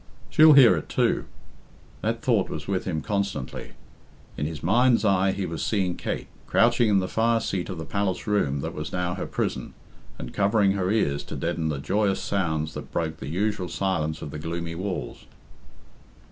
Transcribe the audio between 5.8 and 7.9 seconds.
Kate, crouching in the fire seat of the